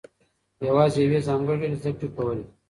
[0.67, 2.43] يوازې يوې ځانګړې ډلې زده کړې کولې.